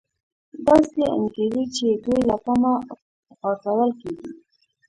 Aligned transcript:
داسې 0.67 1.01
انګېري 1.15 1.63
چې 1.75 1.87
دوی 2.03 2.21
له 2.29 2.35
پامه 2.43 2.73
غورځول 3.39 3.91
کېږي 4.01 4.29